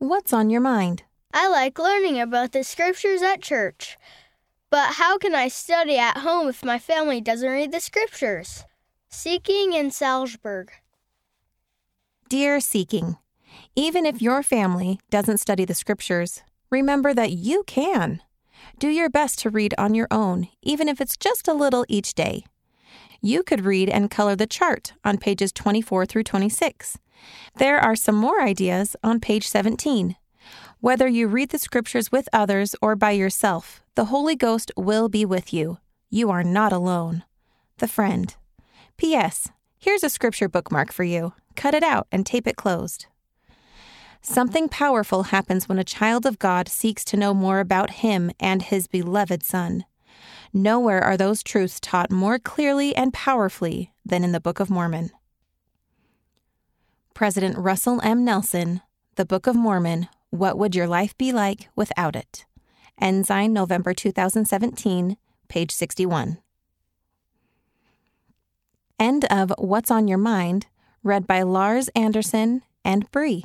[0.00, 1.02] What's on your mind?
[1.34, 3.98] I like learning about the scriptures at church.
[4.70, 8.64] But how can I study at home if my family doesn't read the scriptures?
[9.08, 10.70] Seeking in Salzburg.
[12.28, 13.16] Dear Seeking,
[13.74, 18.20] even if your family doesn't study the scriptures, remember that you can.
[18.78, 22.14] Do your best to read on your own, even if it's just a little each
[22.14, 22.44] day.
[23.20, 26.98] You could read and color the chart on pages 24 through 26.
[27.56, 30.16] There are some more ideas on page 17.
[30.80, 35.24] Whether you read the scriptures with others or by yourself, the Holy Ghost will be
[35.24, 35.78] with you.
[36.08, 37.24] You are not alone.
[37.78, 38.32] The Friend.
[38.96, 39.48] P.S.
[39.78, 41.32] Here's a scripture bookmark for you.
[41.56, 43.06] Cut it out and tape it closed.
[44.22, 48.62] Something powerful happens when a child of God seeks to know more about Him and
[48.62, 49.84] His beloved Son.
[50.52, 55.10] Nowhere are those truths taught more clearly and powerfully than in the Book of Mormon.
[57.12, 58.24] President Russell M.
[58.24, 58.80] Nelson,
[59.16, 62.46] The Book of Mormon What Would Your Life Be Like Without It?
[63.00, 65.16] Ensign, November 2017,
[65.48, 66.38] page 61.
[68.98, 70.66] End of What's on Your Mind,
[71.02, 73.44] read by Lars Anderson and Bree.